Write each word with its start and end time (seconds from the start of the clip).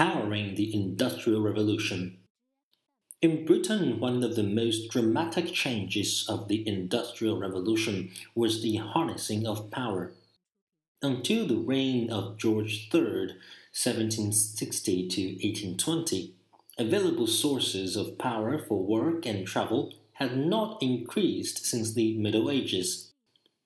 powering 0.00 0.54
the 0.54 0.74
Industrial 0.74 1.42
Revolution. 1.42 2.16
In 3.20 3.44
Britain, 3.44 4.00
one 4.00 4.24
of 4.24 4.34
the 4.34 4.42
most 4.42 4.88
dramatic 4.88 5.52
changes 5.52 6.24
of 6.26 6.48
the 6.48 6.66
Industrial 6.66 7.38
Revolution 7.38 8.10
was 8.34 8.62
the 8.62 8.76
harnessing 8.76 9.46
of 9.46 9.70
power. 9.70 10.12
Until 11.02 11.46
the 11.46 11.58
reign 11.58 12.10
of 12.10 12.38
George 12.38 12.88
III, 12.94 13.34
1760 13.76 15.08
to 15.08 15.22
1820, 15.32 16.32
available 16.78 17.26
sources 17.26 17.94
of 17.94 18.16
power 18.16 18.58
for 18.58 18.82
work 18.82 19.26
and 19.26 19.46
travel 19.46 19.92
had 20.14 20.34
not 20.34 20.82
increased 20.82 21.66
since 21.66 21.92
the 21.92 22.16
Middle 22.16 22.50
Ages. 22.50 23.12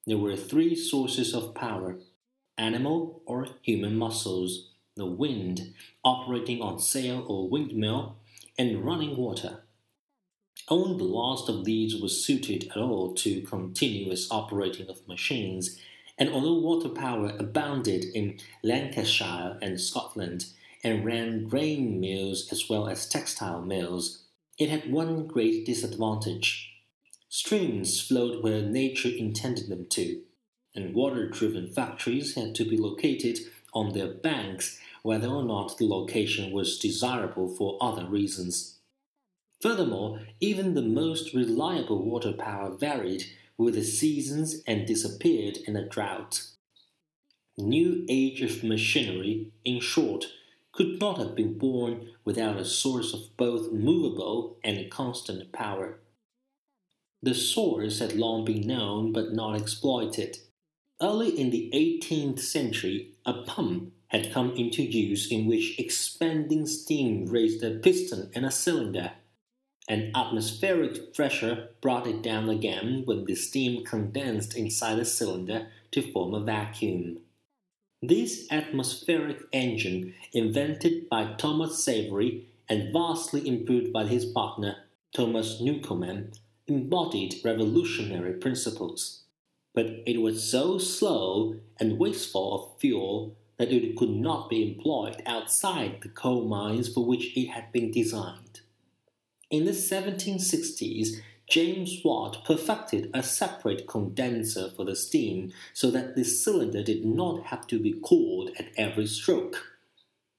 There 0.05 0.19
were 0.19 0.35
three 0.35 0.75
sources 0.75 1.33
of 1.33 1.55
power 1.55 1.99
animal 2.59 3.23
or 3.25 3.47
human 3.63 3.97
muscles, 3.97 4.74
the 4.97 5.07
wind, 5.07 5.75
operating 6.05 6.63
on 6.63 6.79
sail 6.79 7.25
or 7.27 7.49
windmill, 7.49 8.17
and 8.57 8.85
running 8.85 9.17
water. 9.17 9.65
Only 10.69 10.99
the 10.99 11.05
last 11.05 11.49
of 11.49 11.65
these 11.65 12.01
was 12.01 12.25
suited 12.25 12.71
at 12.71 12.77
all 12.77 13.15
to 13.15 13.43
continuous 13.43 14.29
operating 14.31 14.89
of 14.89 15.07
machines, 15.09 15.79
and 16.17 16.31
although 16.31 16.61
water 16.61 16.89
power 16.89 17.35
abounded 17.39 18.05
in 18.15 18.39
Lancashire 18.63 19.59
and 19.61 19.81
Scotland, 19.81 20.47
and 20.85 21.05
ran 21.05 21.49
grain 21.49 21.99
mills 21.99 22.49
as 22.53 22.69
well 22.69 22.89
as 22.89 23.09
textile 23.09 23.63
mills, 23.63 24.25
it 24.59 24.69
had 24.69 24.93
one 24.93 25.27
great 25.27 25.67
disadvantage. 25.67 26.71
Streams 27.29 28.01
flowed 28.01 28.45
where 28.45 28.63
nature 28.63 29.09
intended 29.09 29.69
them 29.69 29.87
to, 29.91 30.23
and 30.75 30.95
water 30.95 31.29
driven 31.29 31.73
factories 31.73 32.37
had 32.37 32.55
to 32.55 32.65
be 32.65 32.77
located 32.77 33.39
on 33.75 33.93
their 33.93 34.09
banks 34.09 34.79
whether 35.03 35.29
or 35.29 35.43
not 35.43 35.77
the 35.77 35.87
location 35.87 36.53
was 36.53 36.79
desirable 36.79 37.49
for 37.49 37.77
other 37.81 38.07
reasons. 38.07 38.79
Furthermore, 39.61 40.21
even 40.41 40.75
the 40.75 40.83
most 40.83 41.35
reliable 41.35 42.03
water 42.03 42.33
power 42.33 42.71
varied 42.75 43.25
with 43.57 43.75
the 43.75 43.85
seasons 43.85 44.63
and 44.67 44.87
disappeared 44.87 45.59
in 45.67 45.77
a 45.77 45.89
drought. 45.89 46.43
New 47.57 48.05
age 48.09 48.43
of 48.43 48.65
machinery, 48.65 49.53
in 49.65 49.81
short, 49.81 50.27
could 50.73 50.99
not 50.99 51.19
have 51.19 51.37
been 51.37 51.57
born 51.57 52.09
without 52.25 52.57
a 52.57 52.65
source 52.65 53.15
of 53.15 53.37
both 53.37 53.71
movable 53.73 54.59
and 54.65 54.91
constant 54.91 55.53
power. 55.53 55.99
The 57.23 57.35
source 57.35 58.01
had 58.01 58.15
long 58.15 58.45
been 58.45 58.67
known 58.67 59.13
but 59.13 59.33
not 59.33 59.57
exploited. 59.57 60.39
Early 61.05 61.39
in 61.39 61.51
the 61.51 61.71
18th 61.75 62.41
century, 62.41 63.11
a 63.27 63.35
pump 63.43 63.93
had 64.07 64.33
come 64.33 64.53
into 64.53 64.83
use 64.83 65.31
in 65.31 65.45
which 65.45 65.79
expanding 65.79 66.65
steam 66.65 67.27
raised 67.27 67.63
a 67.63 67.73
piston 67.73 68.31
and 68.35 68.47
a 68.47 68.51
cylinder. 68.51 69.13
An 69.87 70.13
atmospheric 70.15 71.13
pressure 71.13 71.69
brought 71.83 72.07
it 72.07 72.23
down 72.23 72.49
again 72.49 73.03
when 73.05 73.27
the 73.27 73.35
steam 73.35 73.85
condensed 73.85 74.57
inside 74.57 74.95
the 74.95 75.05
cylinder 75.05 75.67
to 75.91 76.11
form 76.11 76.33
a 76.33 76.41
vacuum. 76.41 77.19
This 78.01 78.47
atmospheric 78.51 79.43
engine, 79.53 80.15
invented 80.33 81.11
by 81.11 81.35
Thomas 81.35 81.85
Savery 81.85 82.47
and 82.67 82.95
vastly 82.95 83.47
improved 83.47 83.93
by 83.93 84.07
his 84.07 84.25
partner 84.25 84.77
Thomas 85.15 85.61
Newcomen, 85.61 86.33
embodied 86.67 87.43
revolutionary 87.45 88.33
principles. 88.33 89.24
But 89.75 90.03
it 90.07 90.23
was 90.23 90.49
so 90.49 90.79
slow 90.79 91.57
and 91.79 91.99
wasteful 91.99 92.55
of 92.55 92.81
fuel 92.81 93.37
that 93.59 93.73
it 93.73 93.97
could 93.97 94.11
not 94.11 94.49
be 94.49 94.63
employed 94.63 95.23
outside 95.27 96.01
the 96.01 96.09
coal 96.09 96.45
mines 96.45 96.89
for 96.89 97.05
which 97.05 97.37
it 97.37 97.49
had 97.49 97.73
been 97.73 97.91
designed. 97.91 98.61
In 99.51 99.65
the 99.65 99.73
1760s, 99.73 101.21
James 101.49 102.01
Watt 102.05 102.45
perfected 102.45 103.11
a 103.13 103.23
separate 103.23 103.87
condenser 103.87 104.71
for 104.71 104.85
the 104.85 104.97
steam 104.97 105.53
so 105.73 105.91
that 105.91 106.17
the 106.17 106.25
cylinder 106.25 106.83
did 106.83 107.05
not 107.05 107.45
have 107.45 107.67
to 107.67 107.79
be 107.79 108.01
cooled 108.03 108.51
at 108.59 108.71
every 108.77 109.07
stroke. 109.07 109.77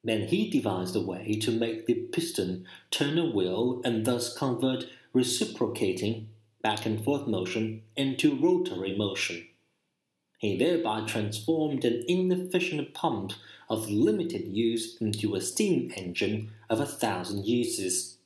Then 0.04 0.28
he 0.28 0.50
devised 0.50 0.96
a 0.96 1.02
way 1.02 1.40
to 1.42 1.52
make 1.52 1.86
the 1.86 1.94
piston 1.94 2.66
turn 2.90 3.18
a 3.18 3.26
wheel 3.26 3.82
and 3.86 4.06
thus 4.06 4.36
convert 4.36 4.86
reciprocating 5.14 6.30
back 6.66 6.88
and 6.88 7.04
forth 7.04 7.28
motion 7.28 7.84
into 7.96 8.36
rotary 8.42 8.98
motion. 8.98 9.48
He 10.40 10.58
thereby 10.58 11.06
transformed 11.06 11.86
an 11.86 12.04
inefficient 12.08 12.92
pump 12.96 13.34
of 13.70 13.88
limited 13.88 14.48
use 14.48 14.98
into 15.00 15.36
a 15.36 15.42
steam 15.42 15.94
engine 15.96 16.50
of 16.68 16.80
a 16.80 16.88
thousand 16.88 17.46
uses. 17.46 18.18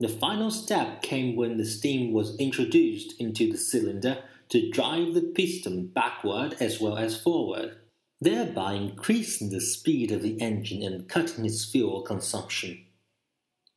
The 0.00 0.08
final 0.08 0.50
step 0.50 1.02
came 1.02 1.36
when 1.36 1.58
the 1.58 1.66
steam 1.66 2.14
was 2.14 2.38
introduced 2.38 3.20
into 3.20 3.52
the 3.52 3.58
cylinder 3.58 4.22
to 4.48 4.70
drive 4.70 5.12
the 5.12 5.30
piston 5.36 5.88
backward 5.88 6.56
as 6.60 6.80
well 6.80 6.96
as 6.96 7.20
forward, 7.20 7.76
thereby 8.18 8.72
increasing 8.72 9.50
the 9.50 9.60
speed 9.60 10.10
of 10.10 10.22
the 10.22 10.40
engine 10.40 10.82
and 10.82 11.06
cutting 11.06 11.44
its 11.44 11.66
fuel 11.66 12.00
consumption. 12.00 12.86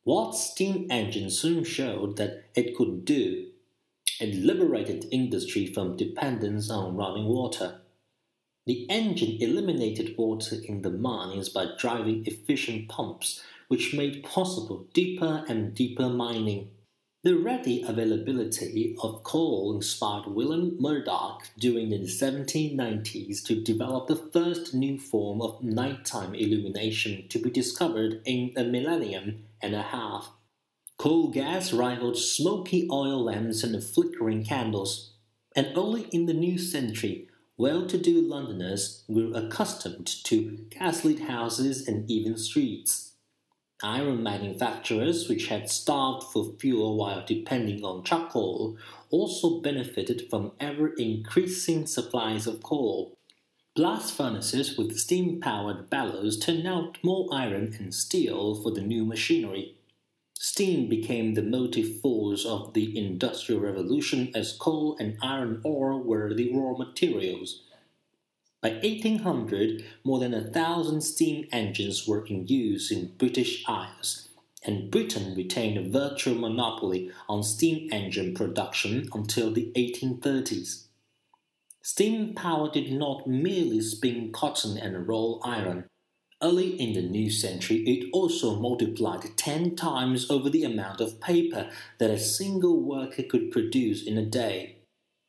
Watt's 0.06 0.50
steam 0.50 0.86
engine 0.90 1.28
soon 1.28 1.62
showed 1.62 2.16
that 2.16 2.44
it 2.54 2.74
could 2.74 3.04
do. 3.04 3.51
It 4.22 4.36
liberated 4.36 5.08
industry 5.10 5.66
from 5.66 5.96
dependence 5.96 6.70
on 6.70 6.94
running 6.94 7.26
water. 7.26 7.80
The 8.66 8.88
engine 8.88 9.36
eliminated 9.40 10.16
water 10.16 10.58
in 10.62 10.82
the 10.82 10.90
mines 10.90 11.48
by 11.48 11.70
driving 11.76 12.24
efficient 12.24 12.88
pumps 12.88 13.42
which 13.66 13.92
made 13.92 14.22
possible 14.22 14.86
deeper 14.94 15.44
and 15.48 15.74
deeper 15.74 16.08
mining. 16.08 16.70
The 17.24 17.34
ready 17.34 17.82
availability 17.82 18.94
of 19.02 19.24
coal 19.24 19.74
inspired 19.74 20.28
William 20.28 20.76
Murdoch 20.78 21.50
during 21.58 21.90
the 21.90 21.98
1790s 21.98 23.44
to 23.46 23.60
develop 23.60 24.06
the 24.06 24.30
first 24.32 24.72
new 24.72 25.00
form 25.00 25.42
of 25.42 25.64
nighttime 25.64 26.36
illumination 26.36 27.26
to 27.28 27.40
be 27.40 27.50
discovered 27.50 28.22
in 28.24 28.52
a 28.56 28.62
millennium 28.62 29.46
and 29.60 29.74
a 29.74 29.82
half. 29.82 30.30
Coal 31.02 31.30
gas 31.30 31.72
rivaled 31.72 32.16
smoky 32.16 32.86
oil 32.88 33.24
lamps 33.24 33.64
and 33.64 33.82
flickering 33.82 34.44
candles, 34.44 35.14
and 35.56 35.66
only 35.74 36.02
in 36.12 36.26
the 36.26 36.32
new 36.32 36.56
century 36.56 37.26
well 37.56 37.88
to 37.88 37.98
do 37.98 38.20
Londoners 38.20 39.02
grew 39.12 39.34
accustomed 39.34 40.06
to 40.06 40.64
gaslit 40.70 41.22
houses 41.22 41.88
and 41.88 42.08
even 42.08 42.38
streets. 42.38 43.14
Iron 43.82 44.22
manufacturers, 44.22 45.28
which 45.28 45.48
had 45.48 45.68
starved 45.68 46.22
for 46.32 46.54
fuel 46.60 46.96
while 46.96 47.24
depending 47.26 47.82
on 47.82 48.04
charcoal, 48.04 48.78
also 49.10 49.60
benefited 49.60 50.30
from 50.30 50.52
ever 50.60 50.92
increasing 50.94 51.84
supplies 51.84 52.46
of 52.46 52.62
coal. 52.62 53.18
Blast 53.74 54.14
furnaces 54.16 54.78
with 54.78 54.96
steam 54.96 55.40
powered 55.40 55.90
bellows 55.90 56.38
turned 56.38 56.68
out 56.68 56.98
more 57.02 57.28
iron 57.32 57.74
and 57.80 57.92
steel 57.92 58.54
for 58.54 58.70
the 58.70 58.82
new 58.82 59.04
machinery. 59.04 59.78
Steam 60.44 60.88
became 60.88 61.34
the 61.34 61.42
motive 61.42 62.00
force 62.00 62.44
of 62.44 62.74
the 62.74 62.98
Industrial 62.98 63.60
Revolution 63.60 64.28
as 64.34 64.56
coal 64.56 64.96
and 64.98 65.16
iron 65.22 65.60
ore 65.62 65.96
were 65.96 66.34
the 66.34 66.52
raw 66.52 66.76
materials. 66.76 67.62
By 68.60 68.70
1800, 68.70 69.84
more 70.02 70.18
than 70.18 70.34
a 70.34 70.50
thousand 70.50 71.02
steam 71.02 71.46
engines 71.52 72.08
were 72.08 72.26
in 72.26 72.48
use 72.48 72.90
in 72.90 73.12
British 73.18 73.62
Isles, 73.68 74.30
and 74.64 74.90
Britain 74.90 75.36
retained 75.36 75.78
a 75.78 75.88
virtual 75.88 76.34
monopoly 76.34 77.12
on 77.28 77.44
steam 77.44 77.88
engine 77.92 78.34
production 78.34 79.08
until 79.14 79.52
the 79.52 79.70
1830s. 79.76 80.86
Steam 81.82 82.34
power 82.34 82.68
did 82.68 82.90
not 82.92 83.28
merely 83.28 83.80
spin 83.80 84.32
cotton 84.32 84.76
and 84.76 85.06
roll 85.06 85.40
iron. 85.44 85.88
Early 86.42 86.70
in 86.80 86.94
the 86.94 87.02
new 87.02 87.30
century, 87.30 87.84
it 87.84 88.10
also 88.12 88.56
multiplied 88.58 89.36
ten 89.36 89.76
times 89.76 90.28
over 90.28 90.50
the 90.50 90.64
amount 90.64 91.00
of 91.00 91.20
paper 91.20 91.70
that 91.98 92.10
a 92.10 92.18
single 92.18 92.80
worker 92.80 93.22
could 93.22 93.52
produce 93.52 94.04
in 94.04 94.18
a 94.18 94.26
day. 94.26 94.78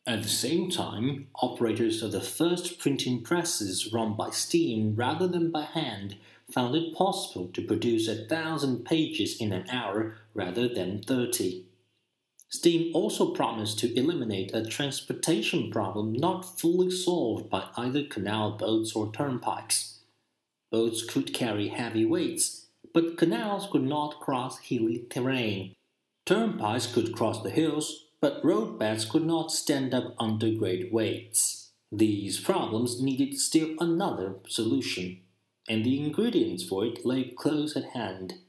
At 0.07 0.23
the 0.23 0.29
same 0.29 0.71
time, 0.71 1.27
operators 1.35 2.01
of 2.01 2.11
the 2.11 2.19
first 2.19 2.79
printing 2.79 3.21
presses 3.21 3.93
run 3.93 4.15
by 4.15 4.31
steam 4.31 4.95
rather 4.95 5.27
than 5.27 5.51
by 5.51 5.65
hand 5.65 6.15
found 6.51 6.75
it 6.75 6.95
possible 6.95 7.47
to 7.53 7.61
produce 7.61 8.07
a 8.07 8.25
thousand 8.25 8.83
pages 8.83 9.39
in 9.39 9.53
an 9.53 9.69
hour 9.69 10.15
rather 10.33 10.67
than 10.67 11.03
thirty. 11.03 11.65
Steam 12.49 12.91
also 12.95 13.33
promised 13.33 13.79
to 13.79 13.97
eliminate 13.97 14.53
a 14.53 14.65
transportation 14.65 15.71
problem 15.71 16.11
not 16.11 16.59
fully 16.59 16.89
solved 16.89 17.49
by 17.49 17.67
either 17.77 18.03
canal 18.03 18.57
boats 18.57 18.93
or 18.95 19.11
turnpikes. 19.11 19.99
Boats 20.73 21.05
could 21.05 21.33
carry 21.33 21.69
heavy 21.69 22.03
weights, 22.03 22.65
but 22.93 23.15
canals 23.15 23.67
could 23.71 23.83
not 23.83 24.19
cross 24.19 24.57
hilly 24.57 25.05
terrain. 25.09 25.75
Turnpikes 26.25 26.87
could 26.87 27.15
cross 27.15 27.43
the 27.43 27.51
hills, 27.51 28.07
but 28.19 28.43
roadbeds 28.43 29.05
could 29.05 29.23
not 29.23 29.51
stand 29.51 29.93
up 29.93 30.15
under 30.19 30.49
great 30.51 30.91
weights. 30.91 31.69
These 31.91 32.39
problems 32.39 32.99
needed 32.99 33.37
still 33.37 33.75
another 33.79 34.37
solution 34.47 35.19
and 35.69 35.85
the 35.85 36.03
ingredients 36.03 36.63
for 36.63 36.85
it 36.85 37.05
lay 37.05 37.25
close 37.25 37.77
at 37.77 37.91
hand. 37.91 38.39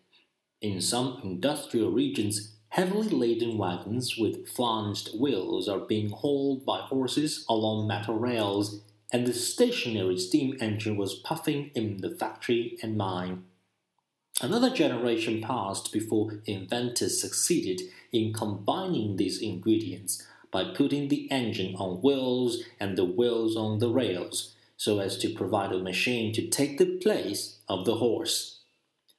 In 0.61 0.81
some 0.81 1.21
industrial 1.23 1.91
regions, 1.91 2.57
heavily 2.71 3.09
laden 3.09 3.59
wagons 3.59 4.17
with 4.17 4.49
flanged 4.49 5.11
wheels 5.21 5.69
are 5.69 5.79
being 5.79 6.11
hauled 6.11 6.65
by 6.65 6.81
horses 6.81 7.45
along 7.49 7.87
metal 7.87 8.19
rails, 8.19 8.81
and 9.15 9.29
the 9.29 9.33
stationary 9.33 10.19
steam 10.19 10.57
engine 10.61 10.97
was 10.97 11.15
puffing 11.15 11.71
in 11.77 11.99
the 11.99 12.11
factory 12.11 12.77
and 12.83 12.97
mine. 12.97 13.45
Another 14.43 14.71
generation 14.71 15.41
passed 15.41 15.93
before 15.93 16.41
inventors 16.47 17.21
succeeded 17.21 17.81
in 18.11 18.33
combining 18.33 19.15
these 19.15 19.41
ingredients 19.41 20.27
by 20.51 20.65
putting 20.65 21.07
the 21.07 21.31
engine 21.31 21.77
on 21.77 22.03
wheels 22.03 22.65
and 22.81 22.99
the 22.99 23.05
wheels 23.05 23.57
on 23.57 23.79
the 23.79 23.89
rails 23.89 24.53
so 24.77 24.99
as 24.99 25.17
to 25.19 25.33
provide 25.33 25.71
a 25.71 25.79
machine 25.79 26.33
to 26.33 26.49
take 26.49 26.79
the 26.79 26.99
place 26.99 27.59
of 27.69 27.85
the 27.85 27.99
horse. 27.99 28.63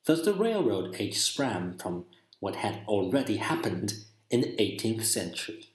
Thus, 0.04 0.26
the 0.26 0.34
railroad 0.34 0.98
age 1.00 1.18
sprang 1.18 1.78
from 1.78 2.04
what 2.42 2.58
had 2.58 2.82
already 2.86 3.38
happened 3.38 3.94
in 4.30 4.42
the 4.42 4.58
18th 4.58 5.06
century. 5.06 5.70